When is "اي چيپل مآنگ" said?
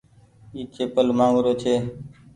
0.53-1.37